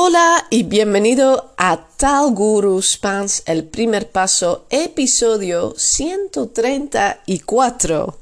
Hola 0.00 0.46
y 0.48 0.62
bienvenido 0.62 1.54
a 1.56 1.88
Tal 1.96 2.32
Guru 2.32 2.80
Spaans, 2.80 3.42
el 3.46 3.64
primer 3.64 4.08
paso, 4.08 4.64
episodio 4.68 5.74
134. 5.76 8.14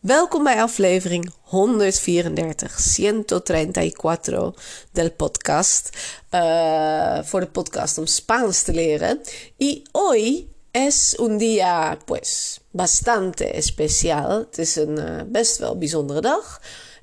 Welkom 0.00 0.44
bij 0.44 0.62
aflevering 0.62 1.30
134, 1.42 2.96
134 2.96 4.54
del 4.92 5.12
podcast. 5.12 5.90
Uh, 6.30 7.18
voor 7.22 7.40
de 7.40 7.46
podcast 7.46 7.98
om 7.98 8.06
Spaans 8.06 8.62
te 8.62 8.72
leren. 8.72 9.20
Y 9.56 9.82
hoy 9.92 10.48
es 10.70 11.16
un 11.18 11.38
día, 11.38 11.98
pues, 12.04 12.60
bastante 12.70 13.52
especial. 13.52 14.38
Het 14.38 14.58
is 14.58 14.76
een 14.76 14.98
uh, 14.98 15.20
best 15.26 15.58
wel 15.58 15.78
bijzondere 15.78 16.20
dag. 16.20 16.60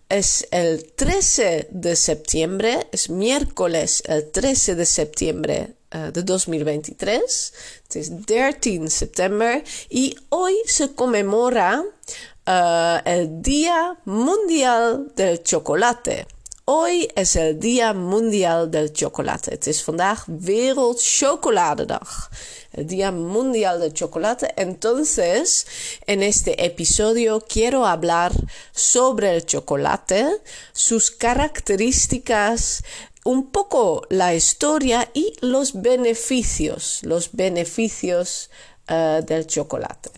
Es 0.09 0.47
el 0.51 0.93
13 0.93 1.67
de 1.71 1.95
septiembre, 1.95 2.87
es 2.91 3.09
miércoles 3.09 4.03
el 4.05 4.31
13 4.31 4.75
de 4.75 4.85
septiembre 4.85 5.75
uh, 5.93 6.11
de 6.11 6.23
2023. 6.23 7.53
Het 7.83 7.95
is 7.95 8.11
13 8.25 8.89
septiembre 8.89 9.63
y 9.89 10.17
hoy 10.29 10.55
se 10.65 10.93
conmemora 10.93 11.81
uh, 11.81 13.01
el 13.03 13.41
Día 13.41 13.99
Mundial 14.05 15.11
del 15.15 15.43
Chocolate. 15.43 16.27
Hoy 16.65 17.07
es 17.15 17.35
el 17.35 17.59
Día 17.59 17.93
Mundial 17.93 18.69
del 18.69 18.91
Chocolate. 18.91 19.51
Het 19.51 19.67
is 19.67 19.83
vandaag 19.85 20.25
Wereld 20.27 20.99
Chocoladedag. 20.99 22.29
El 22.77 22.85
Día 22.85 23.11
Mundial 23.11 23.79
del 23.79 23.91
Chocolate. 23.91 24.53
Entonces, 24.55 25.65
en 26.05 26.21
este 26.21 26.63
episodio 26.63 27.41
quiero 27.41 27.87
hablar 27.87 28.31
sobre 28.71 29.35
el 29.35 29.47
chocolate, 29.47 30.27
sus 30.73 31.09
características, 31.09 32.83
un 33.25 33.49
poco 33.49 34.03
la 34.09 34.35
historia 34.35 35.09
y 35.15 35.33
los 35.41 35.81
beneficios, 35.81 36.99
los 37.01 37.31
beneficios 37.31 38.51
uh, 38.89 39.25
del 39.25 39.47
chocolate. 39.47 40.11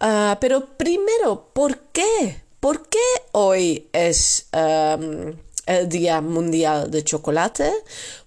Uh, 0.00 0.36
pero 0.40 0.76
primero, 0.76 1.50
¿por 1.52 1.78
qué? 1.92 2.42
¿Por 2.60 2.88
qué 2.88 2.98
hoy 3.32 3.88
es 3.92 4.46
um, 4.52 5.34
el 5.66 5.88
Día 5.88 6.20
Mundial 6.20 6.92
de 6.92 7.02
Chocolate? 7.02 7.72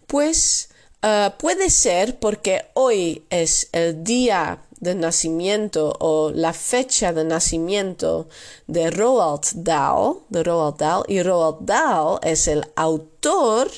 Pues 0.07 0.69
uh, 1.03 1.37
puede 1.37 1.69
ser 1.69 2.19
porque 2.19 2.65
hoy 2.73 3.25
es 3.29 3.69
el 3.71 4.03
día 4.03 4.61
de 4.79 4.95
nacimiento 4.95 5.95
o 5.99 6.31
la 6.31 6.53
fecha 6.53 7.13
de 7.13 7.23
nacimiento 7.23 8.27
de 8.67 8.91
Roald 8.91 9.45
Dahl, 9.55 10.19
de 10.29 10.43
Roald 10.43 10.77
Dahl, 10.77 11.03
y 11.07 11.21
Roald 11.21 11.57
Dahl 11.61 12.19
es 12.21 12.47
el 12.47 12.65
autor 12.75 13.69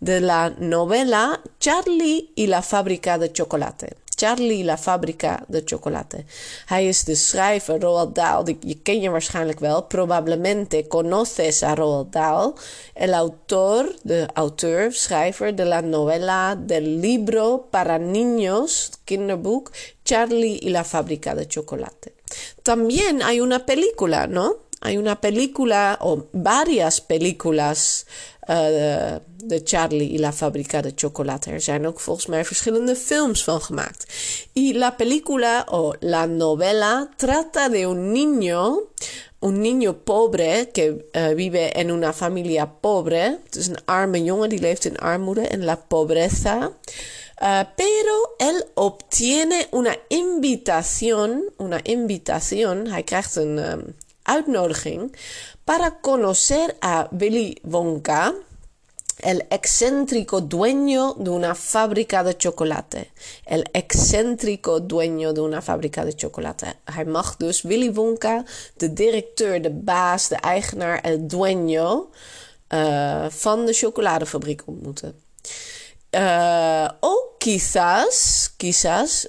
de 0.00 0.20
la 0.20 0.50
novela 0.58 1.40
Charlie 1.60 2.32
y 2.34 2.46
la 2.46 2.62
fábrica 2.62 3.18
de 3.18 3.32
chocolate. 3.32 4.03
Charlie 4.24 4.64
la 4.64 4.76
fábrica 4.76 5.44
de 5.48 5.62
chocolate. 5.64 6.24
Hij 6.66 6.86
is 6.88 7.04
de 7.04 7.14
schrijver 7.14 7.80
Roald 7.80 8.14
Dahl, 8.14 8.44
je 8.60 8.74
ken 8.82 9.00
je 9.00 9.10
waarschijnlijk 9.10 9.60
wel. 9.60 9.82
Probablemente 9.82 10.84
conoces 10.88 11.62
a 11.62 11.74
Roald 11.74 12.12
Dahl, 12.12 12.54
el 12.94 13.12
autor, 13.12 13.94
de 14.02 14.26
auteur, 14.32 14.92
schrijver 14.92 15.56
de 15.56 15.64
la 15.64 15.80
novela 15.80 16.56
del 16.66 17.00
libro 17.00 17.66
para 17.70 17.98
niños, 17.98 18.90
kinderboek, 19.04 19.70
Charlie 20.02 20.58
y 20.58 20.70
la 20.70 20.84
fábrica 20.84 21.34
de 21.34 21.46
chocolate. 21.46 22.12
También 22.62 23.22
hay 23.22 23.40
una 23.40 23.66
película, 23.66 24.26
¿no? 24.26 24.56
Hay 24.80 24.96
una 24.96 25.20
película 25.20 25.98
o 26.00 26.26
varias 26.32 27.00
películas 27.00 28.06
uh, 28.48 29.18
de 29.46 29.62
Charlie 29.64 30.14
y 30.14 30.18
la 30.18 30.32
fábrica 30.32 30.82
de 30.82 30.92
chocolate. 30.94 31.50
Er 31.50 31.60
zijn 31.60 31.86
ook 31.86 32.00
volgens 32.00 32.26
mij 32.26 32.44
verschillende 32.44 32.96
films 32.96 33.44
van 33.44 33.60
gemaakt. 33.60 34.06
Y 34.52 34.72
la 34.72 34.90
película 34.90 35.66
o 35.70 35.94
la 36.00 36.26
novela 36.26 37.08
trata 37.16 37.68
de 37.68 37.86
un 37.86 38.12
niño, 38.12 38.90
un 39.38 39.60
niño 39.60 39.92
pobre 40.04 40.68
que 40.72 41.08
uh, 41.12 41.34
vive 41.34 41.72
en 41.72 41.90
una 41.90 42.12
familia 42.12 42.66
pobre. 42.80 43.38
Is 43.50 43.66
een 43.66 43.84
arme 43.84 44.24
jongen 44.24 44.48
die 44.48 44.60
leeft 44.60 44.84
in 44.84 44.98
armoede 44.98 45.48
en 45.48 45.64
la 45.64 45.76
pobreza. 45.76 46.72
Uh, 47.42 47.60
pero 47.76 48.34
él 48.38 48.64
obtiene 48.74 49.66
una 49.70 49.96
invitación, 50.08 51.42
una 51.56 51.80
invitación, 51.82 52.86
hij 52.86 53.02
krijgt 53.02 53.36
een 53.36 53.58
um, 53.58 53.94
uitnodiging 54.22 55.16
para 55.64 55.98
conocer 56.00 56.74
a 56.84 57.08
Willy 57.10 57.58
Wonka, 57.62 58.34
el 59.18 59.46
excéntrico 59.50 60.40
dueño 60.40 61.14
de 61.14 61.30
una 61.30 61.54
fábrica 61.54 62.22
de 62.22 62.36
chocolate. 62.36 63.10
El 63.44 63.64
excéntrico 63.72 64.80
dueño 64.80 65.32
de 65.32 65.40
una 65.40 65.60
fábrica 65.60 66.04
de 66.04 66.14
chocolate. 66.14 66.74
Hij 66.84 67.04
mag 67.04 67.36
dus 67.36 67.62
Willy 67.62 67.92
Wonka, 67.92 68.44
de 68.76 68.92
directeur, 68.92 69.62
de 69.62 69.70
baas, 69.70 70.28
de 70.28 70.36
eigenaar, 70.36 71.00
el 71.02 71.26
dueño 71.26 72.10
uh, 72.70 73.30
van 73.30 73.66
de 73.66 73.72
chocoladefabriek 73.72 74.62
ontmoeten. 74.66 75.14
O 77.00 77.34
quizás, 77.38 78.52
quizás, 78.56 79.28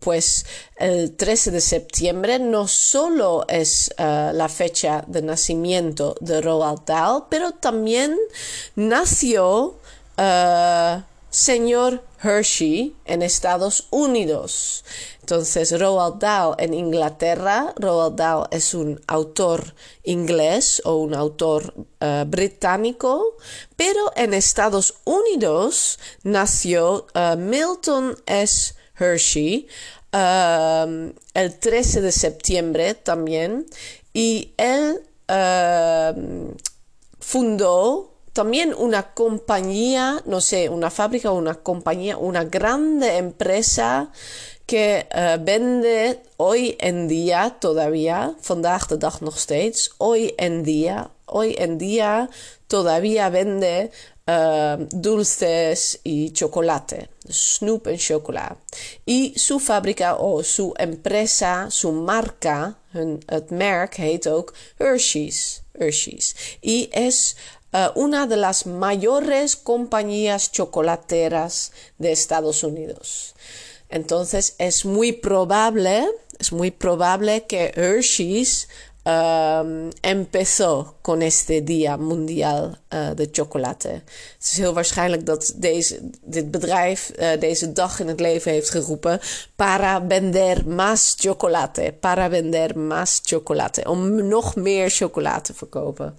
pues 0.00 0.46
el 0.76 1.16
13 1.16 1.50
de 1.50 1.60
septiembre 1.60 2.38
no 2.38 2.68
solo 2.68 3.44
es 3.48 3.94
uh, 3.98 4.32
la 4.32 4.48
fecha 4.48 5.04
de 5.06 5.22
nacimiento 5.22 6.16
de 6.20 6.40
Roald 6.40 6.84
Dahl, 6.84 7.24
pero 7.28 7.52
también 7.52 8.16
nació 8.74 9.76
uh, 10.18 11.02
señor 11.30 12.02
Hershey 12.22 12.96
en 13.04 13.22
Estados 13.22 13.88
Unidos. 13.90 14.84
Entonces, 15.20 15.78
Roald 15.78 16.20
Dahl 16.20 16.54
en 16.58 16.72
Inglaterra, 16.72 17.74
Roald 17.76 18.16
Dahl 18.16 18.46
es 18.52 18.74
un 18.74 19.00
autor 19.08 19.74
inglés 20.04 20.80
o 20.84 20.96
un 20.96 21.14
autor 21.14 21.74
uh, 21.76 22.24
británico, 22.26 23.36
pero 23.74 24.12
en 24.14 24.34
Estados 24.34 24.94
Unidos 25.04 25.98
nació 26.22 27.06
Milton 27.36 28.16
S. 28.26 28.75
Hershey 28.98 29.68
um, 30.12 31.12
el 31.34 31.58
13 31.58 32.00
de 32.00 32.12
septiembre 32.12 32.94
también 32.94 33.66
y 34.12 34.52
él 34.56 35.02
uh, 35.28 36.54
fundó 37.20 38.15
también 38.36 38.74
una 38.76 39.14
compañía, 39.14 40.20
no 40.26 40.42
sé, 40.42 40.68
una 40.68 40.90
fábrica 40.90 41.30
una 41.30 41.54
compañía, 41.54 42.18
una 42.18 42.44
grande 42.44 43.16
empresa 43.16 44.12
que 44.66 45.06
uh, 45.10 45.42
vende 45.42 46.20
hoy 46.36 46.76
en 46.78 47.08
día 47.08 47.56
todavía, 47.58 48.34
vandaag 48.46 48.88
de 48.88 48.96
dag 48.98 49.22
nog 49.22 49.38
steeds, 49.38 49.92
hoy 49.96 50.34
en 50.36 50.64
día, 50.64 51.08
hoy 51.24 51.56
en 51.58 51.78
día 51.78 52.28
todavía 52.68 53.30
vende 53.30 53.90
uh, 54.26 54.84
dulces 54.90 56.00
y 56.04 56.30
chocolate, 56.32 57.08
snoep 57.30 57.86
en 57.86 57.96
chocola. 57.96 58.58
Y 59.06 59.32
su 59.38 59.60
fábrica 59.60 60.16
o 60.16 60.42
su 60.42 60.74
empresa, 60.76 61.70
su 61.70 61.90
marca, 61.92 62.76
hun, 62.92 63.22
het 63.26 63.50
merk 63.50 63.96
heet 63.96 64.28
ook 64.28 64.52
Hershey's. 64.76 65.62
Hershey's. 65.78 66.34
Y 66.60 66.88
es 66.92 67.36
uh, 67.76 67.90
una 67.94 68.26
de 68.26 68.36
las 68.36 68.64
mayores 68.64 69.56
compañías 69.56 70.50
chocolateras 70.50 71.72
de 71.98 72.12
Estados 72.12 72.62
Unidos. 72.62 73.34
Entonces 73.88 74.54
es 74.58 74.84
muy 74.84 75.12
probable, 75.12 76.06
es 76.38 76.50
muy 76.52 76.70
probable 76.70 77.44
que 77.46 77.72
Hershey's 77.76 78.68
um, 79.04 79.90
empezó 80.02 80.96
con 81.02 81.22
este 81.22 81.60
Día 81.60 81.96
Mundial 81.96 82.80
uh, 82.92 83.14
de 83.14 83.30
Chocolate. 83.32 83.88
Het 83.88 84.50
is 84.52 84.56
heel 84.56 84.74
waarschijnlijk 84.74 85.26
dat 85.26 85.52
deze, 85.56 86.00
dit 86.24 86.50
bedrijf 86.50 87.12
uh, 87.18 87.40
deze 87.40 87.72
dag 87.72 88.00
in 88.00 88.08
het 88.08 88.20
leven 88.20 88.52
heeft 88.52 88.70
geroepen: 88.70 89.20
para 89.56 90.04
vender 90.08 90.68
más 90.68 91.14
chocolate, 91.18 91.94
para 92.00 92.28
vender 92.28 92.78
más 92.78 93.20
chocolate, 93.24 93.88
om 93.88 94.28
nog 94.28 94.56
meer 94.56 94.90
chocolade 94.90 95.42
te 95.42 95.54
verkopen. 95.54 96.18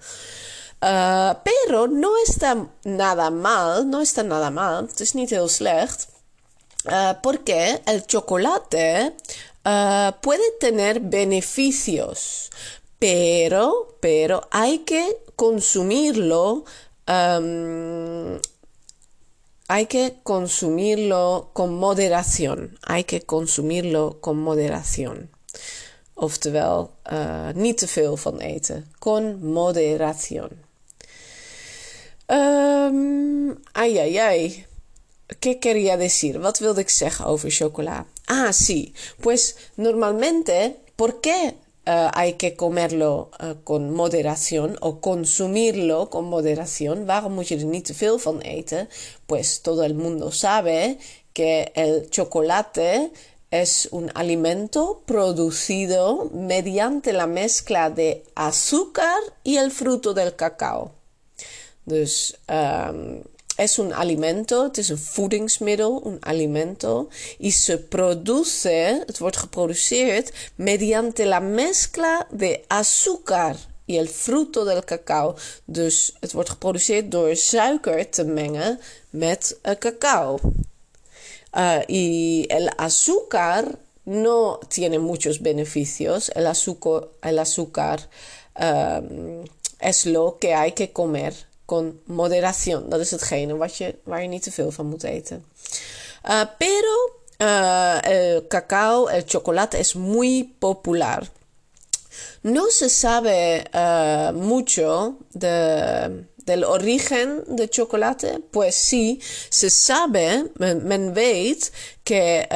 Uh, 0.79 1.33
pero 1.43 1.87
no 1.87 2.15
está 2.17 2.67
nada 2.83 3.31
mal, 3.31 3.89
no 3.89 3.99
está 3.99 4.23
nada 4.23 4.51
mal, 4.51 4.85
het 4.87 4.99
is 4.99 5.13
niet 5.13 5.29
heel 5.29 5.47
slecht. 5.47 6.07
Uh, 6.85 7.13
porque 7.21 7.81
el 7.85 8.05
chocolate 8.05 9.13
uh, 9.65 10.11
puede 10.21 10.53
tener 10.59 11.01
beneficios, 11.01 12.49
pero, 12.99 13.97
pero 13.99 14.43
hay 14.51 14.83
que 14.85 15.17
consumirlo, 15.35 16.63
um, 17.07 18.39
hay 19.67 19.87
que 19.87 20.19
consumirlo 20.23 21.49
con 21.53 21.73
moderación, 21.75 22.77
hay 22.83 23.03
que 23.03 23.21
consumirlo 23.21 24.21
con 24.21 24.37
moderación. 24.37 25.29
Oftewel, 26.13 26.89
uh, 27.11 27.51
niet 27.53 27.77
te 27.77 27.87
veel 27.87 28.15
van 28.23 28.39
eten, 28.41 28.85
con 28.99 29.43
moderación. 29.43 30.66
Um, 32.29 33.55
ay, 33.73 33.97
ay, 33.99 34.17
ay. 34.17 34.65
¿Qué 35.39 35.59
quería 35.59 35.97
decir? 35.97 36.39
Wat 36.39 36.59
wilde 36.59 36.81
ik 36.81 36.89
zeggen 36.89 37.25
over 37.25 37.51
chocola? 37.51 38.05
Ah, 38.25 38.51
sí. 38.51 38.93
Pues 39.19 39.55
normalmente, 39.75 40.75
¿por 40.95 41.21
qué 41.21 41.53
uh, 41.85 42.09
hay 42.11 42.33
que 42.33 42.55
comerlo 42.55 43.29
uh, 43.41 43.63
con 43.63 43.93
moderación 43.93 44.77
o 44.81 44.99
consumirlo 44.99 46.09
con 46.09 46.25
moderación? 46.25 47.05
Waarom 47.05 47.33
moet 47.33 47.47
je 47.47 47.55
er 47.55 47.65
niet 47.65 47.85
te 47.85 47.93
veel 47.93 48.19
van 48.19 48.41
eten? 48.41 48.89
Pues 49.25 49.61
todo 49.61 49.83
el 49.83 49.95
mundo 49.95 50.31
sabe 50.31 50.97
que 51.33 51.71
el 51.75 52.09
chocolate 52.09 53.11
es 53.51 53.87
un 53.91 54.11
alimento 54.13 55.01
producido 55.05 56.29
mediante 56.33 57.13
la 57.13 57.27
mezcla 57.27 57.89
de 57.89 58.23
azúcar 58.35 59.17
y 59.43 59.57
el 59.57 59.71
fruto 59.71 60.13
del 60.13 60.35
cacao. 60.35 60.96
Dus 61.87 62.35
um, 62.47 63.23
es 63.55 63.77
un 63.77 63.93
alimento, 63.93 64.63
het 64.63 64.77
is 64.77 64.89
een 64.89 64.97
voedingsmiddel, 64.97 66.01
un 66.05 66.17
alimento, 66.19 67.09
y 67.39 67.51
se 67.51 67.79
produce, 67.79 69.03
het 69.05 69.17
wordt 69.17 69.37
geproduceerd 69.37 70.31
mediante 70.55 71.25
la 71.25 71.39
mezcla 71.39 72.27
de 72.31 72.63
azúcar 72.67 73.55
y 73.85 73.97
el 73.97 74.07
fruto 74.07 74.65
del 74.65 74.83
cacao. 74.83 75.35
Dus 75.65 76.15
het 76.19 76.31
wordt 76.31 76.49
geproduceerd 76.49 77.11
door 77.11 77.35
suiker 77.35 78.09
te 78.09 78.23
mengen 78.23 78.79
met 79.09 79.57
uh, 79.63 79.71
cacao. 79.79 80.39
Uh, 81.53 81.79
y 81.87 82.45
el 82.47 82.69
azúcar 82.75 83.63
no 84.03 84.59
tiene 84.67 84.99
muchos 84.99 85.39
beneficios. 85.39 86.29
El 86.29 86.45
azúcar, 86.45 87.07
el 87.21 87.39
azúcar 87.39 87.99
um, 88.59 89.43
es 89.77 90.03
lo 90.03 90.37
que 90.39 90.53
hay 90.53 90.71
que 90.71 90.91
comer 90.91 91.47
con 91.67 91.99
moderación. 92.05 92.89
Dat 92.89 92.99
is 92.99 93.11
hetgene 93.11 93.57
wat 93.57 93.77
je, 93.77 93.95
waar 94.03 94.21
je 94.21 94.27
niet 94.27 94.43
te 94.43 94.51
veel 94.51 94.71
van 94.71 94.85
moet 94.85 95.03
eten. 95.03 95.45
Uh, 96.29 96.41
pero 96.57 97.11
el 98.01 98.47
cacao, 98.47 99.07
el 99.07 99.23
chocolate 99.25 99.77
es 99.77 99.93
muy 99.93 100.55
popular. 100.59 101.27
No 102.41 102.69
se 102.69 102.89
sabe 102.89 103.63
mucho 104.33 105.17
de, 105.33 106.25
del 106.45 106.63
origen 106.63 107.43
de 107.55 107.67
chocolate. 107.67 108.41
Pues 108.51 108.75
sí, 108.75 109.21
se 109.49 109.69
sabe, 109.69 110.51
men, 110.57 111.13
weet 111.13 111.71
que 112.03 112.47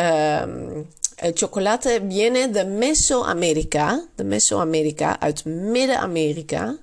el 1.18 1.34
chocolate 1.34 2.00
viene 2.00 2.48
de 2.48 2.66
Mesoamérica, 2.66 4.08
de 4.16 4.24
Mesoamérica, 4.24 5.18
uit 5.20 5.46
Midden-Amerika. 5.46 6.78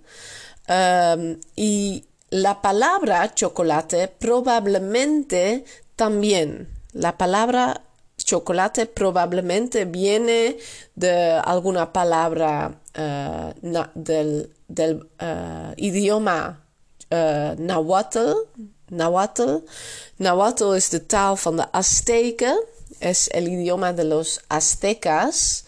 Um, 0.71 1.41
y 1.57 2.05
la 2.31 2.61
palabra 2.61 3.35
chocolate 3.35 4.09
probablemente 4.09 5.65
también. 5.97 6.69
La 6.93 7.17
palabra 7.17 7.83
chocolate 8.17 8.87
probablemente 8.87 9.85
viene 9.85 10.57
de 10.95 11.33
alguna 11.45 11.93
palabra 11.93 12.81
uh, 12.97 13.53
na, 13.63 13.91
del, 13.95 14.51
uh, 15.21 15.73
idioma 15.77 16.65
uh, 17.11 17.55
Nahuatl. 17.59 18.35
Nahuatl. 18.91 19.65
Nahuatl 20.19 20.77
is 20.77 20.91
de 20.91 21.01
taal 21.01 21.37
de. 21.73 22.55
Es 23.01 23.29
el 23.33 23.49
idioma 23.49 23.93
de 23.93 24.05
los 24.05 24.41
aztecas. 24.49 25.65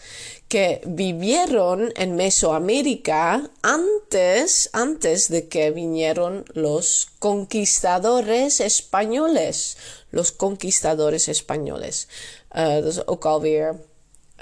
Que 0.51 0.81
vivieron 0.85 1.93
en 1.95 2.17
Mesoamérica 2.17 3.49
antes, 3.61 4.69
antes 4.73 5.29
de 5.29 5.47
que 5.47 5.71
vinieron 5.71 6.43
los 6.53 7.07
conquistadores 7.19 8.59
españoles. 8.59 9.77
Los 10.11 10.33
conquistadores 10.33 11.29
españoles. 11.29 12.09
Alweer 12.49 13.75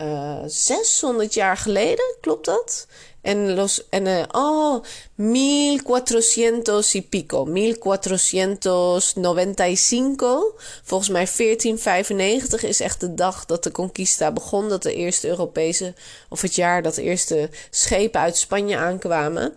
uh, 0.02 0.40
600 0.46 1.34
jaar 1.34 1.58
geleden, 1.58 2.16
klopt 2.22 2.46
dat? 2.46 2.88
En, 3.22 3.54
los, 3.54 3.90
en 3.90 4.06
uh, 4.06 4.24
oh, 4.32 4.84
1400 5.16 6.94
y 6.94 7.02
pico, 7.02 7.46
1495. 7.46 10.42
Volgens 10.84 11.10
mij 11.10 11.28
1495 11.38 12.64
is 12.64 12.80
echt 12.80 13.00
de 13.00 13.14
dag 13.14 13.46
dat 13.46 13.64
de 13.64 13.72
conquista 13.72 14.32
begon. 14.32 14.70
Dat 14.70 14.84
de 14.84 14.94
eerste 14.94 15.28
Europese, 15.28 15.94
of 16.30 16.42
het 16.42 16.56
jaar 16.56 16.82
dat 16.82 16.96
de 16.96 17.02
eerste 17.02 17.50
schepen 17.70 18.22
uit 18.22 18.38
Spanje 18.38 18.78
aankwamen. 18.78 19.54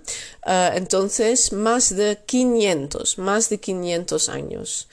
Uh, 0.49 0.75
entonces, 0.75 1.50
más 1.50 1.88
de 1.88 2.19
500, 2.27 3.17
más 3.17 3.49
de 3.49 3.59
500 3.61 4.29
años. 4.29 4.87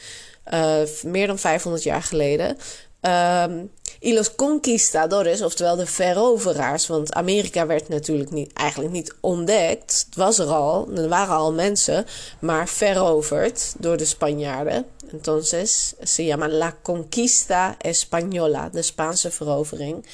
Meer 1.03 1.27
dan 1.27 1.39
500 1.39 1.83
jaar 1.83 2.03
geleden. 2.03 2.57
Um, 3.01 3.69
y 4.01 4.13
los 4.13 4.29
conquistadores, 4.29 5.41
oftewel 5.41 5.75
de 5.75 5.85
veroveraars, 5.85 6.87
want 6.87 7.13
Amerika 7.13 7.65
werd 7.65 7.89
natuurlijk 7.89 8.31
niet, 8.31 8.53
eigenlijk 8.53 8.91
niet 8.91 9.13
ontdekt. 9.19 10.05
Het 10.05 10.15
was 10.15 10.39
er 10.39 10.47
al, 10.47 10.89
er 10.95 11.07
waren 11.07 11.35
al 11.35 11.53
mensen, 11.53 12.05
maar 12.39 12.67
veroverd 12.67 13.73
door 13.77 13.97
de 13.97 14.05
Spanjaarden. 14.05 14.85
Entonces 15.11 15.93
se 16.01 16.25
llama 16.25 16.47
la 16.47 16.75
conquista 16.81 17.75
española, 17.77 18.69
de 18.71 18.81
Spaanse 18.81 19.31
verovering. 19.31 20.05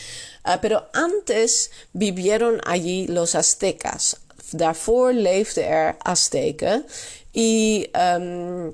Uh, 0.48 0.54
pero 0.62 0.84
antes 0.92 1.70
vivieron 1.92 2.60
allí 2.60 3.08
los 3.08 3.36
aztecas. 3.36 4.16
Daarvoor 4.52 5.14
leefden 5.14 5.68
er 5.68 5.96
Azteken. 5.98 6.86
Y 7.32 7.90
um, 8.18 8.74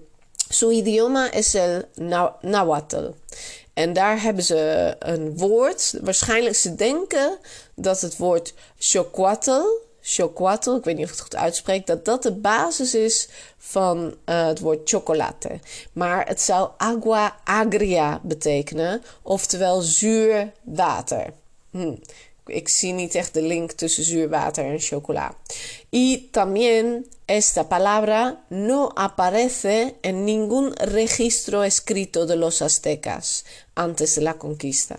su 0.50 0.72
idioma 0.72 1.30
es 1.30 1.56
el 1.56 1.88
Nahuatl. 2.42 3.16
En 3.74 3.94
daar 3.94 4.22
hebben 4.22 4.44
ze 4.44 4.96
een 5.00 5.38
woord. 5.38 5.94
Waarschijnlijk 6.02 6.56
ze 6.56 6.76
denken 6.76 7.38
dat 7.76 8.02
het 8.02 8.18
woord 8.18 8.54
chocoatl, 8.78 9.62
chocoatl, 10.02 10.76
ik 10.76 10.84
weet 10.84 10.96
niet 10.96 11.06
of 11.06 11.12
ik 11.12 11.18
het 11.18 11.26
goed 11.26 11.36
uitspreek, 11.36 11.88
dat 11.88 12.06
dat 12.06 12.24
de 12.24 12.32
basis 12.32 12.96
is 12.96 13.30
van 13.58 14.16
uh, 14.26 14.46
het 14.46 14.60
woord 14.60 14.90
chocolate. 14.90 15.60
Maar 15.94 16.28
het 16.28 16.42
zou 16.42 16.70
agua 16.78 17.36
agria 17.44 18.20
betekenen, 18.24 19.04
oftewel 19.22 19.82
zuur 19.82 20.52
water. 20.64 21.34
Hm. 21.72 21.96
Ik 22.52 22.70
zie 22.70 22.94
niet 22.94 23.16
echt 23.16 23.34
de 23.34 23.42
link 23.42 23.72
tussen 23.72 24.32
en 24.56 24.80
chocola. 24.80 25.36
Y 25.90 26.30
también 26.32 27.06
esta 27.26 27.64
palabra 27.64 28.44
no 28.50 28.92
aparece 28.96 29.96
en 30.02 30.26
ningún 30.26 30.74
registro 30.76 31.64
escrito 31.64 32.26
de 32.26 32.36
los 32.36 32.62
aztecas 32.62 33.44
antes 33.74 34.16
de 34.16 34.22
la 34.22 34.34
conquista. 34.34 34.96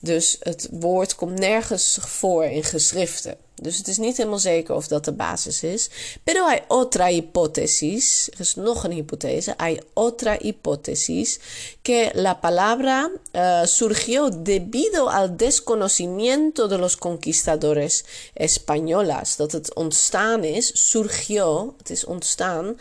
Dus 0.00 0.36
het 0.40 0.68
woord 0.70 1.14
komt 1.14 1.38
nergens 1.38 1.98
voor 2.00 2.44
in 2.44 2.64
geschriften. 2.64 3.36
Dus 3.62 3.76
het 3.76 3.88
is 3.88 3.98
niet 3.98 4.16
helemaal 4.16 4.38
zeker 4.38 4.74
of 4.74 4.88
dat 4.88 5.04
de 5.04 5.12
basis 5.12 5.62
is. 5.62 5.90
Pero 6.24 6.44
hay 6.44 6.64
otra 6.68 7.06
hipótesis, 7.06 8.28
er 8.32 8.40
is 8.40 8.54
nog 8.54 8.84
een 8.84 8.92
hypothese, 8.92 9.54
hay 9.56 9.80
otra 9.92 10.36
hipótesis, 10.40 11.38
que 11.82 12.10
la 12.14 12.40
palabra 12.40 13.10
uh, 13.32 13.64
surgió 13.64 14.28
debido 14.42 15.10
al 15.10 15.36
desconocimiento 15.36 16.68
de 16.68 16.78
los 16.78 16.96
conquistadores 16.96 18.04
españolas. 18.34 19.36
Dat 19.36 19.52
het 19.52 19.74
ontstaan 19.74 20.44
is, 20.44 20.90
surgió, 20.90 21.74
het 21.78 21.90
is 21.90 22.04
ontstaan, 22.04 22.76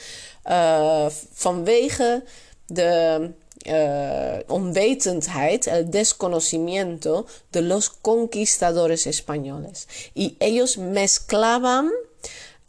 uh, 0.46 1.06
vanwege 1.34 2.24
de 2.66 3.32
uh, 3.66 4.40
onwetendheid, 4.48 5.68
el 5.68 5.90
desconocimiento 5.90 7.26
de 7.52 7.62
los 7.62 7.90
conquistadores 7.90 9.08
españoles. 9.08 9.88
Y 10.14 10.36
ellos 10.40 10.78
mezclaban 10.78 11.92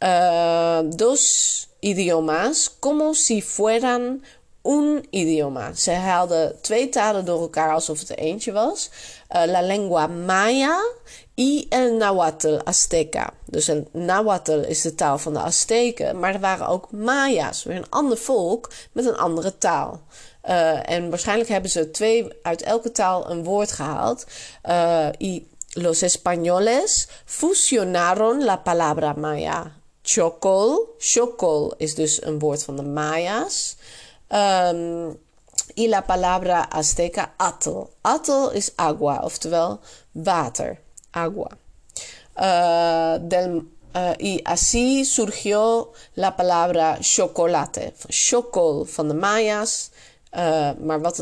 uh, 0.01 0.83
dos 0.83 1.69
idiomas 1.81 2.69
como 2.79 3.13
si 3.13 3.41
fueran 3.41 4.21
un 4.61 5.07
idioma. 5.11 5.73
Ze 5.75 5.91
haalden 5.91 6.61
twee 6.61 6.89
talen 6.89 7.25
door 7.25 7.41
elkaar 7.41 7.71
alsof 7.71 7.99
het 7.99 8.17
eentje 8.17 8.51
was. 8.51 8.89
Uh, 9.35 9.43
la 9.45 9.61
lengua 9.61 10.07
maya 10.07 10.77
y 11.35 11.65
el 11.69 11.97
nahuatl 11.97 12.57
azteca. 12.63 13.33
Dus 13.45 13.67
el 13.67 13.87
nahuatl 13.91 14.59
is 14.67 14.81
de 14.81 14.95
taal 14.95 15.17
van 15.17 15.33
de 15.33 15.39
Azteken, 15.39 16.19
maar 16.19 16.33
er 16.33 16.39
waren 16.39 16.67
ook 16.67 16.91
Maya's, 16.91 17.63
weer 17.63 17.75
een 17.75 17.89
ander 17.89 18.17
volk 18.17 18.71
met 18.91 19.05
een 19.05 19.17
andere 19.17 19.57
taal. 19.57 20.01
Uh, 20.45 20.89
en 20.89 21.09
waarschijnlijk 21.09 21.49
hebben 21.49 21.71
ze 21.71 21.91
twee 21.91 22.27
uit 22.41 22.61
elke 22.61 22.91
taal 22.91 23.29
een 23.29 23.43
woord 23.43 23.71
gehaald. 23.71 24.25
Uh, 24.65 25.07
y 25.17 25.47
los 25.69 26.01
españoles 26.01 27.07
fusionaron 27.25 28.43
la 28.43 28.57
palabra 28.57 29.13
maya. 29.13 29.71
Chocol. 30.01 30.95
Chocol 30.97 31.73
is 31.77 31.95
dus 31.95 32.23
een 32.23 32.39
woord 32.39 32.63
van 32.63 32.75
de 32.75 32.83
Maya's. 32.83 33.75
Um, 34.29 35.17
y 35.73 35.87
la 35.87 36.01
palabra 36.01 36.69
azteca 36.69 37.33
atl. 37.37 37.89
Atl 38.01 38.49
is 38.53 38.71
agua, 38.75 39.19
oftewel 39.23 39.79
water. 40.11 40.79
Agua. 41.11 41.57
Uh, 42.35 43.17
del 43.21 43.67
y 44.17 44.41
así 44.45 45.03
surgió 45.03 45.91
la 46.15 46.35
palabra 46.35 46.99
chocolate. 47.01 47.93
Chocol 48.09 48.85
van 48.85 49.07
de 49.07 49.13
Maya's. 49.13 49.91
Uh, 50.31 50.71
maar 50.79 51.01
wat 51.01 51.17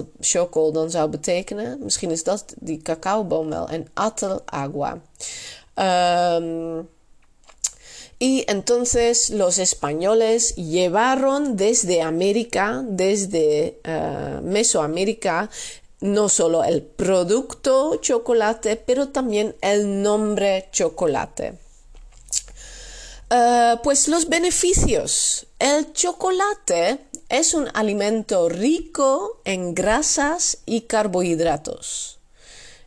betekenen, 1.10 1.80
misschien 1.84 2.12
is 2.12 2.24
dat 2.24 2.54
die 2.60 2.82
cacaoboom 2.82 3.50
agua. 4.46 5.02
Um, 5.76 6.90
y 8.18 8.44
entonces 8.48 9.30
los 9.30 9.58
españoles 9.58 10.56
llevaron 10.56 11.56
desde 11.56 12.02
América, 12.02 12.84
desde 12.86 13.80
uh, 13.86 14.42
Mesoamérica, 14.42 15.50
no 16.00 16.28
solo 16.28 16.64
el 16.64 16.82
producto 16.82 18.00
chocolate, 18.02 18.76
pero 18.76 19.10
también 19.10 19.56
el 19.62 20.02
nombre 20.02 20.68
chocolate. 20.72 21.54
Uh, 23.30 23.78
pues 23.84 24.08
los 24.08 24.30
beneficios. 24.30 25.46
El 25.60 25.92
chocolate 25.94 27.07
es 27.29 27.53
un 27.53 27.67
alimento 27.74 28.50
rico 28.50 29.41
en 29.43 29.74
grasas 29.74 30.60
y 30.65 30.81
carbohidratos. 30.81 32.19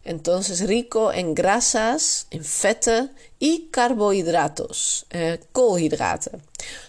Entonces, 0.02 0.66
rico 0.66 1.12
en 1.12 1.35
grasas, 1.35 2.26
en 2.30 2.44
feta 2.44 3.11
y 3.38 3.68
carbohidratos, 3.70 5.06
eh, 5.11 5.40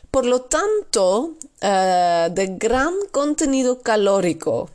Por 0.09 0.25
lo 0.25 0.41
tanto, 0.41 1.35
uh, 1.61 2.33
de 2.33 2.55
gran 2.57 2.93
contenido 3.11 3.81
calórico 3.81 4.69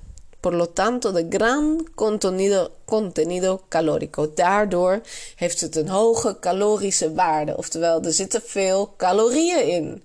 por 0.47 0.55
lo 0.55 0.69
tanto 0.69 1.13
de 1.13 1.25
gran 1.25 1.85
contenido, 1.97 2.71
contenido 2.85 3.65
calorico. 3.69 4.29
Daardoor 4.29 5.01
heeft 5.37 5.61
het 5.61 5.77
een 5.77 5.89
hoge 5.89 6.39
calorische 6.39 7.13
waarde, 7.13 7.57
oftewel 7.57 8.03
er 8.03 8.13
zitten 8.13 8.43
veel 8.45 8.95
calorieën 8.97 9.67
in. 9.69 10.03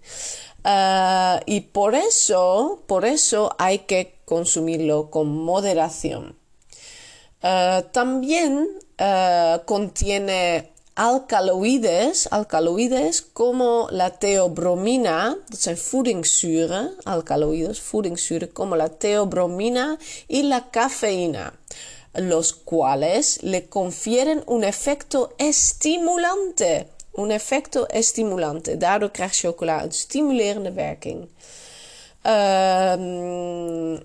Uh, 0.64 1.42
y 1.48 1.62
por 1.62 1.96
eso, 1.96 2.84
por 2.86 3.04
eso 3.06 3.56
hay 3.58 3.80
que 3.80 4.20
consumirlo 4.26 5.10
con 5.10 5.28
moderación. 5.44 6.36
Uh, 7.44 7.82
también 7.92 8.68
uh, 9.00 9.66
contiene 9.66 10.72
alkaloides, 10.96 12.28
alkaloides 12.30 13.22
como 13.34 13.88
la 13.90 14.12
teobromina, 14.20 15.36
dat 15.50 15.62
zijn 15.62 15.78
voedingszuren 17.92 18.54
como 18.54 18.76
la 18.76 18.90
teobromina 18.90 19.98
y 20.28 20.44
la 20.44 20.70
cafeína, 20.70 21.54
los 22.14 22.54
cuales 22.54 23.40
le 23.42 23.68
confieren 23.68 24.44
un 24.46 24.64
efecto 24.64 25.34
estimulante. 25.38 26.88
Un 27.12 27.30
efecto 27.32 27.86
estimulante. 27.86 28.78
Daardoor 28.78 29.12
krijgt 29.12 29.36
chocola 29.36 29.84
een 29.84 29.92
stimulerende 29.92 30.72
werking. 30.74 31.28
Um, 32.26 34.00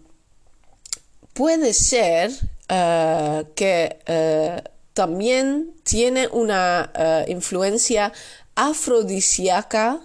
puede 1.33 1.73
ser 1.73 2.31
uh, 2.73 3.39
que 3.55 3.89
uh, 4.09 4.57
también 4.93 5.75
tiene 5.83 6.29
una 6.33 6.91
uh, 6.99 7.29
influencia 7.29 8.13
afrodisíaca 8.55 10.01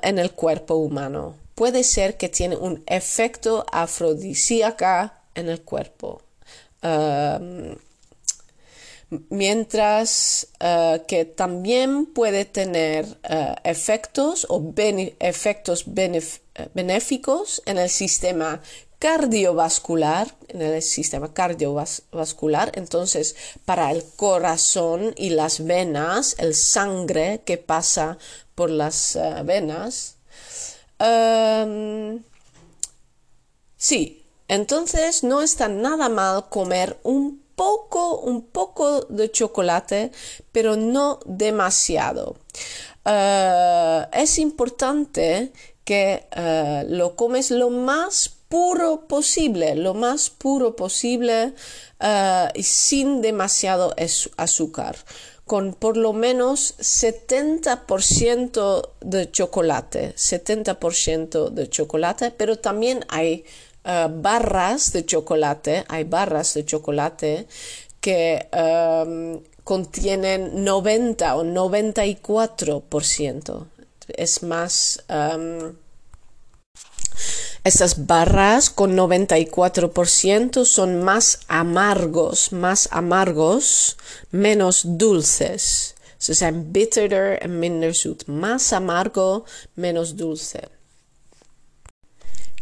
en 0.00 0.18
el 0.18 0.30
cuerpo 0.34 0.74
humano. 0.74 1.34
Puede 1.54 1.82
ser 1.82 2.16
que 2.16 2.28
tiene 2.28 2.56
un 2.56 2.82
efecto 2.86 3.64
afrodisíaca 3.70 5.22
en 5.34 5.48
el 5.48 5.60
cuerpo. 5.62 6.22
Um, 6.82 7.76
mientras 9.28 10.48
uh, 10.60 11.04
que 11.06 11.24
también 11.24 12.06
puede 12.06 12.44
tener 12.44 13.18
efectos 13.64 14.46
o 14.48 14.72
efectos 15.18 15.84
benéficos 16.74 17.62
en 17.66 17.78
el 17.78 17.90
sistema 17.90 18.60
cardiovascular, 18.98 20.36
en 20.48 20.62
el 20.62 20.82
sistema 20.82 21.32
cardiovascular, 21.32 22.70
entonces 22.74 23.34
para 23.64 23.90
el 23.90 24.04
corazón 24.16 25.14
y 25.16 25.30
las 25.30 25.64
venas, 25.64 26.36
el 26.38 26.54
sangre 26.54 27.42
que 27.44 27.56
pasa 27.56 28.18
por 28.54 28.70
las 28.70 29.18
venas. 29.44 30.16
Um, 31.00 32.22
sí, 33.78 34.26
entonces 34.48 35.24
no 35.24 35.40
está 35.40 35.68
nada 35.68 36.10
mal 36.10 36.50
comer 36.50 36.98
un 37.02 37.39
poco, 37.60 38.20
un 38.20 38.46
poco 38.46 39.02
de 39.10 39.30
chocolate, 39.30 40.12
pero 40.50 40.76
no 40.76 41.20
demasiado. 41.26 42.36
Uh, 43.04 44.06
es 44.14 44.38
importante 44.38 45.52
que 45.84 46.26
uh, 46.34 46.90
lo 46.90 47.16
comes 47.16 47.50
lo 47.50 47.68
más 47.68 48.30
puro 48.48 49.06
posible, 49.06 49.74
lo 49.74 49.92
más 49.92 50.30
puro 50.30 50.74
posible 50.74 51.52
uh, 52.00 52.48
y 52.54 52.62
sin 52.62 53.20
demasiado 53.20 53.94
azúcar, 54.38 54.96
con 55.44 55.74
por 55.74 55.98
lo 55.98 56.14
menos 56.14 56.78
70% 56.78 58.88
de 59.02 59.30
chocolate, 59.30 60.14
70% 60.14 61.50
de 61.50 61.68
chocolate, 61.68 62.30
pero 62.30 62.56
también 62.56 63.04
hay 63.10 63.44
uh, 63.84 64.08
barras 64.08 64.92
de 64.92 65.04
chocolate, 65.04 65.84
hay 65.88 66.04
barras 66.04 66.54
de 66.54 66.64
chocolate 66.64 67.48
que 68.00 68.48
um, 68.52 69.42
contienen 69.64 70.64
90 70.64 71.36
o 71.36 71.44
94%. 71.44 73.66
Es 74.08 74.42
más... 74.42 75.04
Um, 75.08 75.74
estas 77.62 78.06
barras 78.06 78.70
con 78.70 78.96
94% 78.96 80.64
son 80.64 81.04
más 81.04 81.40
amargos, 81.46 82.52
más 82.52 82.88
amargos, 82.90 83.98
menos 84.30 84.96
dulces. 84.96 85.94
Ze 86.20 86.34
zijn 86.34 86.72
bitterder 86.72 87.42
en 87.42 87.58
minder 87.58 87.94
zoet. 87.94 88.26
Más 88.26 88.72
amargo, 88.72 89.44
menos 89.74 90.16
dulce. 90.16 90.60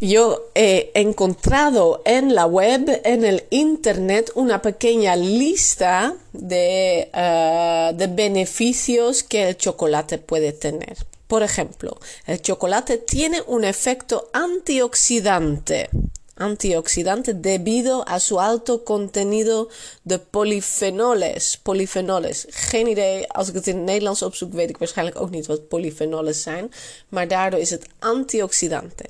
Yo 0.01 0.51
he 0.55 0.93
encontrado 0.95 2.03
en 2.05 2.33
la 2.37 2.47
web, 2.47 3.01
en 3.03 3.25
el 3.25 3.43
internet, 3.51 4.31
una 4.37 4.63
pequeña 4.63 5.17
lista 5.17 6.15
de, 6.33 7.11
uh, 7.13 7.97
de 7.97 8.07
beneficios 8.07 9.25
que 9.25 9.49
el 9.49 9.57
chocolate 9.57 10.19
puede 10.19 10.53
tener. 10.53 10.99
Por 11.27 11.43
ejemplo, 11.43 11.99
el 12.27 12.41
chocolate 12.41 12.99
tiene 12.99 13.43
un 13.49 13.65
efecto 13.65 14.31
antioxidante. 14.33 15.91
Antioxidante 16.37 17.35
debido 17.35 18.05
a 18.07 18.21
su 18.21 18.39
alto 18.39 18.85
contenido 18.85 19.69
de 20.05 20.21
polyfenoles. 20.21 21.57
Polyfenoles. 21.57 22.47
Geen 22.51 22.87
idee, 22.87 23.29
als 23.29 23.49
ik 23.49 23.55
het 23.55 23.67
in 23.67 23.77
het 23.77 23.85
Nederlands 23.85 24.23
opzoek, 24.23 24.53
weet 24.53 24.71
ik 24.71 24.79
waarschijnlijk 24.79 25.21
ook 25.21 25.31
niet 25.31 25.47
wat 25.47 25.69
polyfenoles 25.69 26.43
zijn. 26.43 26.73
Maar 27.09 27.29
daardoor 27.29 27.61
is 27.61 27.71
het 27.71 27.87
antioxidante. 27.99 29.05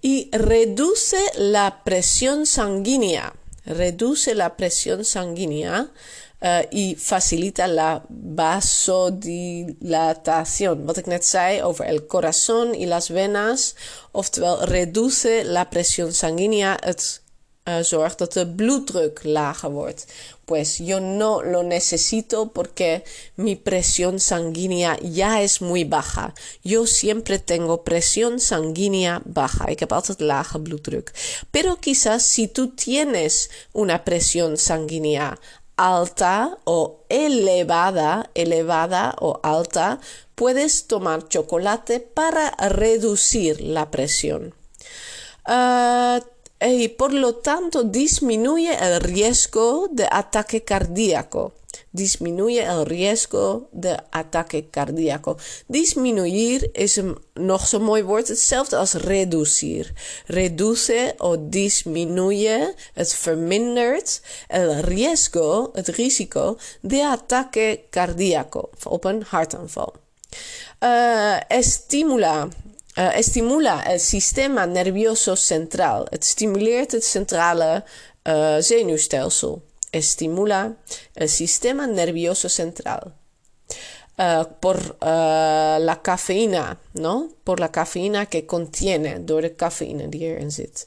Y 0.00 0.28
reduce 0.32 1.18
la 1.36 1.82
presión 1.84 2.46
sanguínea. 2.46 3.34
Reduce 3.64 4.34
la 4.34 4.56
presión 4.56 5.04
sanguínea. 5.04 5.90
uh, 6.40 6.62
y 6.70 6.94
facilita 6.94 7.66
la 7.66 8.04
vasodilatación. 8.08 10.86
Wat 10.86 10.96
ik 10.96 11.06
net 11.06 11.24
zei 11.24 11.62
over 11.62 11.88
el 11.88 12.06
corazón 12.06 12.74
y 12.74 12.86
las 12.86 13.10
venas, 13.10 13.74
oftewel 14.12 14.66
reduce 14.66 15.44
la 15.44 15.70
presión 15.70 16.12
sanguínea, 16.12 16.78
uh, 17.68 17.78
zorgt 17.82 18.18
dat 18.18 18.32
de 18.32 18.46
bloeddruk 18.46 19.20
lager 19.22 19.70
wordt. 19.70 20.06
Pues 20.44 20.76
yo 20.76 21.00
no 21.00 21.42
lo 21.42 21.62
necesito 21.62 22.46
porque 22.46 23.02
mi 23.34 23.56
presión 23.56 24.18
sanguínea 24.20 24.96
ya 25.02 25.42
es 25.42 25.60
muy 25.60 25.84
baja. 25.84 26.32
Yo 26.62 26.86
siempre 26.86 27.38
tengo 27.38 27.82
presión 27.82 28.40
sanguínea 28.40 29.20
baja. 29.24 29.66
Ik 29.66 29.78
heb 29.78 29.92
altijd 29.92 30.20
lage 30.20 30.58
bloeddruk. 30.58 31.10
Pero 31.50 31.76
quizás 31.76 32.22
si 32.22 32.48
tú 32.48 32.74
tienes 32.74 33.50
una 33.72 34.04
presión 34.04 34.56
sanguínea 34.56 35.38
alta 35.76 36.58
o 36.64 37.04
elevada, 37.08 38.30
elevada 38.34 39.14
o 39.20 39.38
alta, 39.42 40.00
puedes 40.34 40.86
tomar 40.86 41.28
chocolate 41.28 42.00
para 42.00 42.50
reducir 42.68 43.60
la 43.60 43.90
presión. 43.90 44.54
Uh, 45.46 46.20
y 46.60 46.88
por 46.88 47.12
lo 47.12 47.36
tanto 47.36 47.84
disminuye 47.84 48.76
el 48.80 49.00
riesgo 49.00 49.88
de 49.90 50.08
ataque 50.10 50.64
cardíaco 50.64 51.52
disminuye 51.90 52.62
el 52.62 52.86
riesgo 52.86 53.68
de 53.72 53.96
ataque 54.10 54.68
cardíaco. 54.70 55.36
Disminuir 55.66 56.70
is 56.72 56.96
een 56.96 57.16
nog 57.34 57.66
zo'n 57.66 57.82
mooi 57.82 58.02
woord, 58.02 58.28
hetzelfde 58.28 58.76
als 58.76 58.92
reducir. 58.92 59.92
Reduce 60.26 61.14
o 61.18 61.36
disminuye, 61.48 62.74
het 62.94 63.14
vermindert 63.14 64.20
el 64.48 64.74
riesgo, 64.80 65.70
het 65.72 65.88
risico 65.88 66.58
de 66.80 67.06
ataque 67.06 67.80
cardíaco, 67.90 68.70
op 68.84 69.04
een 69.04 69.22
hartaanval. 69.28 69.94
Uh, 70.80 71.36
estimula. 71.48 72.48
Uh, 72.98 73.12
estimula 73.14 73.84
el 73.86 74.00
sistema 74.00 74.66
nervioso 74.66 75.36
centraal. 75.36 76.08
Het 76.10 76.24
stimuleert 76.24 76.92
het 76.92 77.04
centrale 77.04 77.84
uh, 78.26 78.56
zenuwstelsel. 78.58 79.62
Estimula 79.90 80.76
el 81.14 81.28
sistema 81.28 81.86
nervioso 81.86 82.48
central. 82.48 83.12
Uh, 84.18 84.42
por 84.58 84.96
la 84.98 86.00
cafeína, 86.02 86.80
¿no? 86.92 87.28
Por 87.44 87.60
la 87.60 87.70
cafeína 87.70 88.26
que 88.26 88.46
contiene, 88.46 89.24
door 89.24 89.42
de 89.42 89.54
cafeïne 89.54 90.08
die 90.08 90.32
erin 90.32 90.50
zit. 90.50 90.86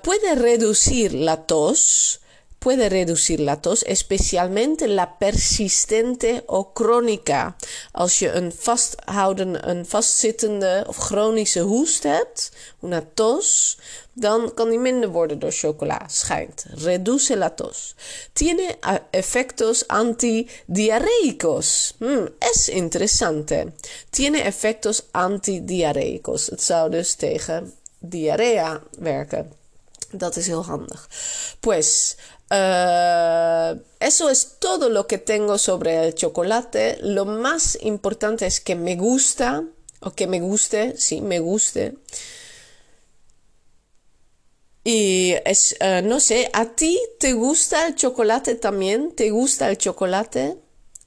Puede 0.00 0.34
reducir 0.34 1.12
la 1.12 1.36
tos, 1.44 2.20
puede 2.64 2.88
reducir 2.88 3.40
la 3.40 3.60
tos, 3.60 3.84
especialmente 3.86 4.88
la 4.88 5.18
persistente 5.18 6.44
o 6.46 6.72
crónica. 6.72 7.56
Als 7.92 8.18
je 8.18 8.30
een 8.30 8.52
vasthouden, 8.52 9.68
een 9.68 9.86
vastzittende 9.86 10.84
of 10.86 10.96
chronische 10.96 11.60
hoest 11.60 12.02
hebt, 12.02 12.50
una 12.80 13.04
tos, 13.14 13.78
dan 14.12 14.54
kan 14.54 14.70
die 14.70 14.78
minder 14.78 15.10
worden 15.10 15.38
door 15.38 15.52
chocola, 15.52 16.08
schijnt. 16.08 16.64
Reduce 16.74 17.36
la 17.36 17.50
tos. 17.50 17.94
Tiene 18.32 18.76
efectos 19.10 19.88
antidiarreicos. 19.88 21.94
Hmm, 21.98 22.28
es 22.38 22.68
interesante. 22.68 23.72
Tiene 24.10 24.42
efectos 24.42 25.02
antidiarreicos. 25.10 26.46
Het 26.46 26.62
zou 26.62 26.90
dus 26.90 27.14
tegen 27.14 27.74
diarrea 27.98 28.82
werken. 28.98 29.62
Dat 30.18 30.36
is 30.36 30.46
heel 30.46 30.64
handig. 30.64 31.08
Pues, 31.60 32.16
uh, 32.54 33.80
eso 34.00 34.30
es 34.30 34.56
todo 34.58 34.88
lo 34.88 35.06
que 35.06 35.18
tengo 35.18 35.58
sobre 35.58 36.06
el 36.06 36.14
chocolate. 36.14 36.98
Lo 37.02 37.24
más 37.24 37.78
importante 37.82 38.46
es 38.46 38.60
que 38.60 38.76
me 38.76 38.96
gusta, 38.96 39.64
o 40.00 40.12
que 40.12 40.26
me 40.26 40.40
guste, 40.40 40.96
sí, 40.96 41.20
me 41.20 41.40
guste. 41.40 41.94
Y 44.84 45.34
es, 45.44 45.76
uh, 45.80 46.06
no 46.06 46.20
sé, 46.20 46.50
¿a 46.52 46.66
ti 46.74 47.00
te 47.18 47.32
gusta 47.32 47.86
el 47.86 47.94
chocolate 47.94 48.54
también? 48.56 49.14
¿Te 49.16 49.30
gusta 49.30 49.70
el 49.70 49.78
chocolate? 49.78 50.58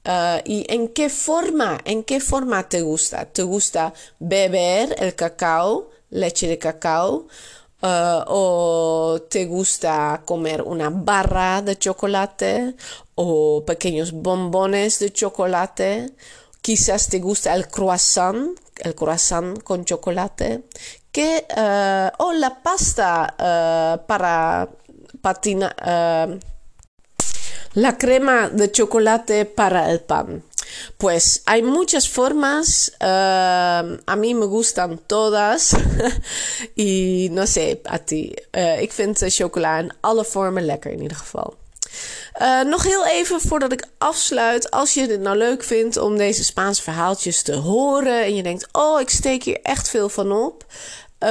Uh, 0.03 0.41
¿Y 0.45 0.65
en 0.73 0.87
qué 0.87 1.09
forma? 1.09 1.79
¿En 1.85 2.03
qué 2.03 2.19
forma 2.19 2.67
te 2.69 2.81
gusta? 2.81 3.25
¿Te 3.25 3.43
gusta 3.43 3.93
beber 4.19 4.95
el 4.99 5.13
cacao, 5.15 5.91
leche 6.09 6.47
de 6.47 6.57
cacao? 6.57 7.27
Uh, 7.79 8.23
¿O 8.25 9.21
te 9.29 9.45
gusta 9.45 10.23
comer 10.25 10.63
una 10.63 10.89
barra 10.89 11.61
de 11.61 11.77
chocolate? 11.77 12.75
¿O 13.15 13.63
pequeños 13.65 14.11
bombones 14.11 14.99
de 14.99 15.13
chocolate? 15.13 16.11
Quizás 16.61 17.07
te 17.07 17.19
gusta 17.19 17.53
el 17.53 17.67
croissant, 17.67 18.55
el 18.79 18.95
croissant 18.95 19.61
con 19.63 19.85
chocolate 19.85 20.63
que 21.11 21.45
uh, 21.55 22.23
o 22.23 22.33
la 22.33 22.61
pasta 22.61 23.33
uh, 23.37 24.05
para 24.05 24.69
patina 25.21 25.75
la 27.73 27.97
crema 27.97 28.49
de 28.49 28.71
chocolate 28.71 29.45
para 29.45 29.91
el 29.91 29.99
pan. 30.01 30.43
Pues 30.97 31.41
hay 31.43 31.61
muchas 31.61 32.09
formas, 32.09 32.91
a 32.99 34.15
mí 34.17 34.33
me 34.33 34.45
gustan 34.45 34.99
todas 35.05 35.75
y 36.75 37.29
no 37.31 37.45
sé, 37.45 37.79
a 37.83 37.97
ti. 37.97 38.33
ik 38.79 38.91
vind 38.93 39.17
chocola 39.27 39.79
in 39.79 39.93
alle 40.01 40.25
vormen 40.25 40.65
lekker 40.65 40.91
in 40.91 41.01
ieder 41.01 41.17
geval. 41.17 41.55
Uh, 42.41 42.61
nog 42.61 42.83
heel 42.83 43.05
even 43.05 43.41
voordat 43.41 43.71
ik 43.71 43.85
afsluit. 43.97 44.71
Als 44.71 44.93
je 44.93 45.01
het 45.07 45.21
nou 45.21 45.37
leuk 45.37 45.63
vindt 45.63 45.97
om 45.97 46.17
deze 46.17 46.43
Spaanse 46.43 46.81
verhaaltjes 46.81 47.41
te 47.41 47.55
horen 47.55 48.23
en 48.23 48.35
je 48.35 48.43
denkt: 48.43 48.67
Oh, 48.71 49.01
ik 49.01 49.09
steek 49.09 49.43
hier 49.43 49.59
echt 49.61 49.89
veel 49.89 50.09
van 50.09 50.31
op. 50.31 50.65
Uh, 51.23 51.29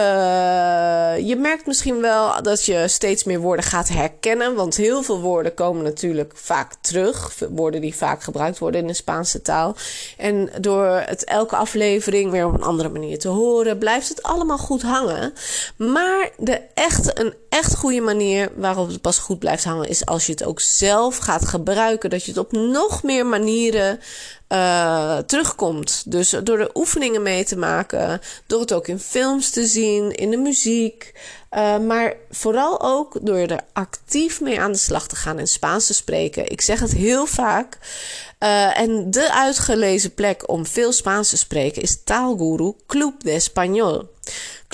je 1.28 1.36
merkt 1.38 1.66
misschien 1.66 2.00
wel 2.00 2.42
dat 2.42 2.64
je 2.64 2.88
steeds 2.88 3.24
meer 3.24 3.40
woorden 3.40 3.64
gaat 3.64 3.88
herkennen. 3.88 4.54
Want 4.54 4.76
heel 4.76 5.02
veel 5.02 5.20
woorden 5.20 5.54
komen 5.54 5.84
natuurlijk 5.84 6.32
vaak 6.36 6.74
terug. 6.80 7.38
Woorden 7.50 7.80
die 7.80 7.94
vaak 7.94 8.22
gebruikt 8.22 8.58
worden 8.58 8.80
in 8.80 8.86
de 8.86 8.92
Spaanse 8.92 9.42
taal. 9.42 9.76
En 10.16 10.50
door 10.60 10.86
het 10.86 11.24
elke 11.24 11.56
aflevering 11.56 12.30
weer 12.30 12.46
op 12.46 12.54
een 12.54 12.62
andere 12.62 12.88
manier 12.88 13.18
te 13.18 13.28
horen, 13.28 13.78
blijft 13.78 14.08
het 14.08 14.22
allemaal 14.22 14.58
goed 14.58 14.82
hangen. 14.82 15.32
Maar 15.76 16.30
de 16.38 16.60
echt, 16.74 17.18
een 17.18 17.34
echt 17.56 17.74
goede 17.76 18.00
manier 18.00 18.52
waarop 18.56 18.88
het 18.88 19.00
pas 19.00 19.18
goed 19.18 19.38
blijft 19.38 19.64
hangen, 19.64 19.88
is 19.88 20.06
als 20.06 20.26
je 20.26 20.32
het 20.32 20.44
ook 20.44 20.60
zelf 20.60 21.16
gaat 21.16 21.48
gebruiken. 21.48 22.10
Dat 22.10 22.24
je 22.24 22.30
het 22.30 22.40
op 22.40 22.52
nog 22.52 23.02
meer 23.02 23.26
manieren 23.26 24.00
uh, 24.48 25.18
terugkomt. 25.18 26.02
Dus 26.06 26.30
door 26.30 26.58
de 26.58 26.70
oefeningen 26.74 27.22
mee 27.22 27.44
te 27.44 27.56
maken, 27.56 28.20
door 28.46 28.60
het 28.60 28.72
ook 28.72 28.88
in 28.88 28.98
films 28.98 29.50
te 29.50 29.66
zien, 29.66 30.12
in 30.12 30.30
de 30.30 30.36
muziek. 30.36 31.12
Uh, 31.50 31.78
maar 31.78 32.14
vooral 32.30 32.82
ook 32.82 33.18
door 33.22 33.36
er 33.36 33.60
actief 33.72 34.40
mee 34.40 34.60
aan 34.60 34.72
de 34.72 34.78
slag 34.78 35.08
te 35.08 35.16
gaan 35.16 35.38
en 35.38 35.48
Spaans 35.48 35.86
te 35.86 35.94
spreken. 35.94 36.50
Ik 36.50 36.60
zeg 36.60 36.80
het 36.80 36.92
heel 36.92 37.26
vaak. 37.26 37.78
Uh, 38.40 38.78
en 38.78 39.10
de 39.10 39.32
uitgelezen 39.32 40.14
plek 40.14 40.48
om 40.48 40.66
veel 40.66 40.92
Spaans 40.92 41.28
te 41.28 41.36
spreken 41.36 41.82
is 41.82 42.02
Taalguru 42.04 42.72
Club 42.86 43.14
de 43.22 43.40
Español. 43.40 44.15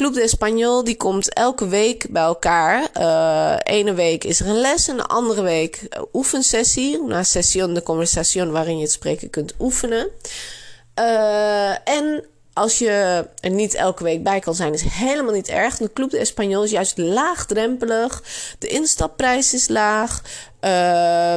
Club 0.02 0.14
de 0.14 0.36
Español 0.36 0.84
die 0.84 0.96
komt 0.96 1.32
elke 1.32 1.68
week 1.68 2.06
bij 2.10 2.22
elkaar. 2.22 2.90
Uh, 3.00 3.56
ene 3.62 3.94
week 3.94 4.24
is 4.24 4.40
er 4.40 4.46
een 4.46 4.60
les 4.60 4.88
en 4.88 4.96
de 4.96 5.06
andere 5.06 5.42
week 5.42 5.88
oefensessie. 6.12 6.98
Una 6.98 7.22
session 7.22 7.74
de 7.74 7.82
conversación 7.82 8.50
waarin 8.50 8.76
je 8.76 8.82
het 8.82 8.92
spreken 8.92 9.30
kunt 9.30 9.54
oefenen. 9.58 10.08
Uh, 10.98 11.88
en 11.88 12.24
als 12.52 12.78
je 12.78 13.24
er 13.40 13.50
niet 13.50 13.74
elke 13.74 14.02
week 14.02 14.22
bij 14.22 14.40
kan 14.40 14.54
zijn, 14.54 14.72
is 14.72 14.82
helemaal 14.82 15.32
niet 15.32 15.48
erg. 15.48 15.76
De 15.76 15.92
Club 15.92 16.10
de 16.10 16.32
Español 16.32 16.64
is 16.64 16.70
juist 16.70 16.98
laagdrempelig. 16.98 18.22
De 18.58 18.68
instapprijs 18.68 19.54
is 19.54 19.68
laag. 19.68 20.22
Uh, 20.60 21.34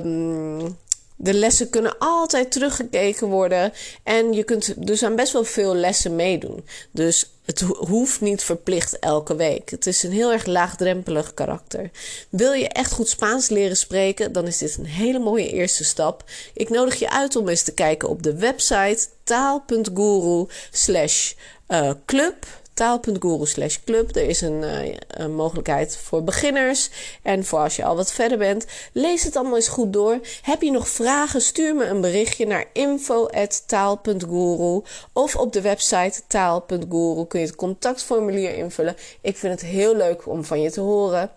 de 1.16 1.34
lessen 1.34 1.70
kunnen 1.70 1.98
altijd 2.00 2.52
teruggekeken 2.52 3.28
worden. 3.28 3.74
En 4.04 4.34
je 4.34 4.44
kunt 4.44 4.88
dus 4.88 5.04
aan 5.04 5.16
best 5.16 5.34
wel 5.34 5.44
veel 5.44 5.76
lessen 5.76 6.16
meedoen. 6.16 6.66
Dus 6.92 7.30
het 7.46 7.62
hoeft 7.62 8.22
niet 8.22 8.44
verplicht 8.44 9.00
elke 9.00 9.36
week. 9.36 9.70
Het 9.70 9.86
is 9.86 10.04
een 10.04 10.12
heel 10.12 10.32
erg 10.32 10.46
laagdrempelig 10.46 11.34
karakter. 11.34 11.90
Wil 12.30 12.52
je 12.52 12.68
echt 12.68 12.92
goed 12.92 13.10
Spaans 13.10 13.50
leren 13.50 13.78
spreken, 13.78 14.32
dan 14.32 14.48
is 14.48 14.58
dit 14.58 14.78
een 14.78 14.86
hele 14.86 15.20
mooie 15.20 15.50
eerste 15.50 15.84
stap. 15.84 16.24
Ik 16.54 16.70
nodig 16.70 16.96
je 16.96 17.10
uit 17.10 17.36
om 17.36 17.50
eens 17.50 17.64
te 17.64 17.74
kijken 17.74 18.10
op 18.10 18.24
de 18.24 18.36
website 18.36 19.08
taal.guru 19.24 20.46
slash 20.72 21.34
eh, 21.68 21.92
club 22.06 22.46
taal.guru 22.76 23.46
slash 23.46 23.78
club. 23.86 24.16
Er 24.16 24.30
is 24.30 24.42
een, 24.42 24.62
uh, 24.62 24.96
een, 25.08 25.36
mogelijkheid 25.36 25.98
voor 25.98 26.24
beginners 26.24 26.90
en 27.22 27.46
voor 27.46 27.60
als 27.60 27.76
je 27.76 27.86
al 27.86 27.96
wat 27.96 28.12
verder 28.12 28.38
bent. 28.38 28.66
Lees 28.92 29.24
het 29.24 29.36
allemaal 29.36 29.56
eens 29.56 29.68
goed 29.68 29.94
door. 29.94 30.20
Heb 30.42 30.62
je 30.62 30.72
nog 30.72 30.88
vragen? 30.88 31.42
Stuur 31.42 31.76
me 31.76 31.86
een 31.86 32.02
berichtje 32.02 32.48
naar 32.48 32.66
info.taal.guru 32.74 34.82
of 35.14 35.36
op 35.36 35.54
de 35.54 35.62
website 35.62 36.22
taal.guru 36.28 37.26
kun 37.26 37.40
je 37.40 37.46
het 37.46 37.56
contactformulier 37.56 38.56
invullen. 38.56 38.96
Ik 39.22 39.38
vind 39.38 39.62
het 39.62 39.70
heel 39.70 39.96
leuk 39.96 40.28
om 40.28 40.44
van 40.44 40.62
je 40.62 40.72
te 40.72 40.82
horen. 40.82 41.32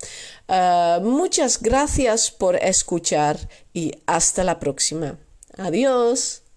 Uh, 0.51 0.99
muchas 0.99 1.59
gracias 1.63 2.33
por 2.33 2.55
escuchar 2.55 3.37
y 3.73 3.91
hasta 4.05 4.45
la 4.45 4.55
próxima. 4.55 5.17
Adiós. 5.57 6.48